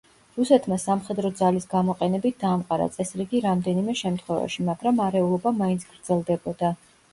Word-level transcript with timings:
რუსეთმა 0.35 0.77
სამხედრო 0.83 1.29
ძალის 1.41 1.67
გამოყენებით 1.73 2.39
დაამყარა 2.45 2.89
წესრიგი 2.97 3.43
რამდენიმე 3.47 3.97
შემთხვევაში, 4.01 4.67
მაგრამ 4.73 5.05
არეულობა 5.09 5.57
მაინც 5.63 5.89
გრძელდებოდა. 5.95 6.77